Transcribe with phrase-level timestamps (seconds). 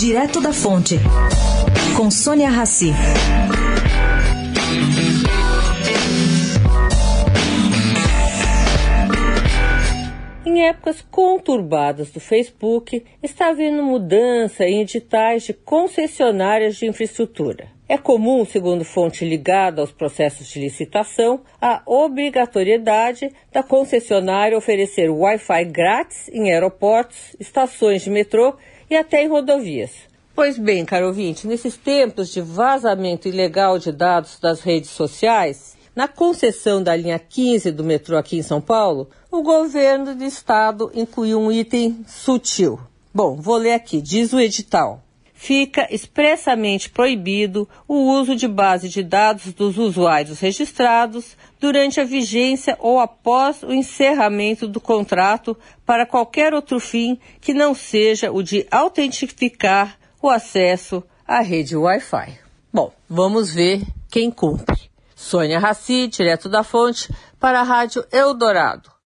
[0.00, 0.96] Direto da Fonte,
[1.94, 2.90] com Sônia Rassi.
[10.46, 17.68] Em épocas conturbadas do Facebook, está havendo mudança em editais de concessionárias de infraestrutura.
[17.86, 25.64] É comum, segundo fonte ligada aos processos de licitação, a obrigatoriedade da concessionária oferecer Wi-Fi
[25.66, 28.56] grátis em aeroportos, estações de metrô
[28.90, 29.92] e até em rodovias.
[30.34, 36.08] Pois bem, caro ouvinte, nesses tempos de vazamento ilegal de dados das redes sociais, na
[36.08, 41.40] concessão da linha 15 do metrô aqui em São Paulo, o governo do estado incluiu
[41.40, 42.80] um item sutil.
[43.12, 45.02] Bom, vou ler aqui, diz o edital.
[45.42, 52.76] Fica expressamente proibido o uso de base de dados dos usuários registrados durante a vigência
[52.78, 58.66] ou após o encerramento do contrato para qualquer outro fim que não seja o de
[58.70, 62.38] autentificar o acesso à rede Wi-Fi.
[62.70, 64.90] Bom, vamos ver quem cumpre.
[65.16, 67.10] Sônia Raci, direto da fonte,
[67.40, 68.99] para a Rádio Eldorado.